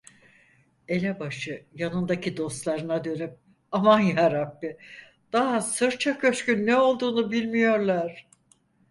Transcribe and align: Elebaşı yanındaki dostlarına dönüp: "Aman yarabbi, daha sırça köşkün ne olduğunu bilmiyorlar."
Elebaşı 0.87 1.65
yanındaki 1.75 2.37
dostlarına 2.37 3.03
dönüp: 3.03 3.39
"Aman 3.71 3.99
yarabbi, 3.99 4.77
daha 5.33 5.61
sırça 5.61 6.19
köşkün 6.19 6.65
ne 6.65 6.75
olduğunu 6.79 7.31
bilmiyorlar." 7.31 8.27